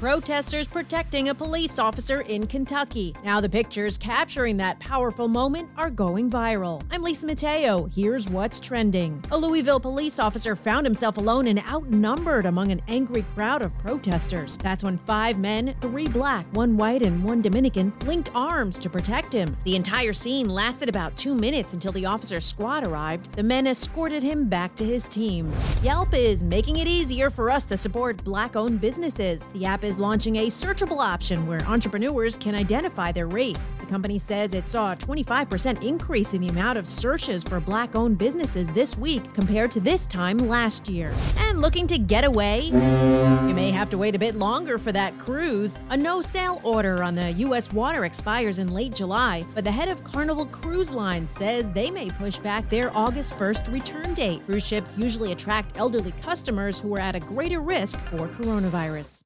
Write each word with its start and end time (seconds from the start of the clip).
protesters 0.00 0.66
protecting 0.66 1.28
a 1.28 1.34
police 1.34 1.78
officer 1.78 2.22
in 2.22 2.46
Kentucky. 2.46 3.14
Now, 3.22 3.38
the 3.38 3.50
pictures 3.50 3.98
capturing 3.98 4.56
that 4.56 4.80
powerful 4.80 5.28
moment 5.28 5.68
are 5.76 5.90
going 5.90 6.30
viral. 6.30 6.82
I'm 6.90 7.02
Lisa 7.02 7.26
Mateo. 7.26 7.84
Here's 7.84 8.26
what's 8.26 8.60
trending. 8.60 9.22
A 9.30 9.36
Louisville 9.36 9.78
police 9.78 10.18
officer 10.18 10.56
found 10.56 10.86
himself 10.86 11.18
alone 11.18 11.48
and 11.48 11.58
outnumbered 11.68 12.46
among 12.46 12.72
an 12.72 12.80
angry 12.88 13.26
crowd 13.34 13.60
of 13.60 13.76
protesters. 13.76 14.56
That's 14.56 14.82
when 14.82 14.96
five 14.96 15.38
men, 15.38 15.74
three 15.82 16.08
black, 16.08 16.46
one 16.52 16.78
white, 16.78 17.02
and 17.02 17.22
one 17.22 17.42
Dominican, 17.42 17.92
linked 18.06 18.30
arms 18.34 18.78
to 18.78 18.88
protect 18.88 19.34
him. 19.34 19.54
The 19.66 19.76
entire 19.76 20.14
scene 20.14 20.48
lasted 20.48 20.88
about 20.88 21.14
two 21.18 21.34
minutes 21.34 21.74
until 21.74 21.92
the 21.92 22.06
officer's 22.06 22.46
squad 22.46 22.86
arrived. 22.86 23.30
The 23.32 23.42
men 23.42 23.66
escorted 23.66 24.22
him 24.22 24.48
back 24.48 24.74
to 24.76 24.84
his 24.86 25.10
team. 25.10 25.52
Yelp 25.82 26.14
is 26.14 26.42
making 26.42 26.78
it 26.78 26.88
easier 26.88 27.28
for 27.28 27.50
us 27.50 27.66
to 27.66 27.76
support 27.76 28.24
black 28.24 28.56
owned 28.56 28.80
businesses. 28.80 29.46
The 29.52 29.66
app 29.66 29.84
is 29.84 29.89
launching 29.98 30.36
a 30.36 30.46
searchable 30.46 30.98
option 30.98 31.46
where 31.46 31.62
entrepreneurs 31.66 32.36
can 32.36 32.54
identify 32.54 33.12
their 33.12 33.26
race. 33.26 33.74
The 33.80 33.86
company 33.86 34.18
says 34.18 34.54
it 34.54 34.68
saw 34.68 34.92
a 34.92 34.96
25% 34.96 35.82
increase 35.82 36.34
in 36.34 36.40
the 36.40 36.48
amount 36.48 36.78
of 36.78 36.86
searches 36.86 37.42
for 37.42 37.60
black 37.60 37.94
owned 37.94 38.18
businesses 38.18 38.68
this 38.68 38.96
week 38.96 39.22
compared 39.34 39.70
to 39.72 39.80
this 39.80 40.06
time 40.06 40.38
last 40.38 40.88
year. 40.88 41.12
And 41.38 41.60
looking 41.60 41.86
to 41.88 41.98
get 41.98 42.24
away? 42.24 42.64
You 42.66 43.54
may 43.54 43.70
have 43.70 43.90
to 43.90 43.98
wait 43.98 44.14
a 44.14 44.18
bit 44.18 44.34
longer 44.34 44.78
for 44.78 44.92
that 44.92 45.18
cruise. 45.18 45.78
A 45.90 45.96
no 45.96 46.22
sail 46.22 46.60
order 46.64 47.02
on 47.02 47.14
the 47.14 47.32
U.S. 47.32 47.72
water 47.72 48.04
expires 48.04 48.58
in 48.58 48.72
late 48.72 48.94
July, 48.94 49.44
but 49.54 49.64
the 49.64 49.70
head 49.70 49.88
of 49.88 50.04
Carnival 50.04 50.46
Cruise 50.46 50.90
Line 50.90 51.26
says 51.26 51.70
they 51.70 51.90
may 51.90 52.10
push 52.10 52.38
back 52.38 52.68
their 52.70 52.96
August 52.96 53.38
1st 53.38 53.72
return 53.72 54.14
date. 54.14 54.44
Cruise 54.46 54.66
ships 54.66 54.96
usually 54.96 55.32
attract 55.32 55.78
elderly 55.78 56.12
customers 56.22 56.78
who 56.78 56.94
are 56.96 57.00
at 57.00 57.16
a 57.16 57.20
greater 57.20 57.60
risk 57.60 57.98
for 58.06 58.28
coronavirus. 58.28 59.24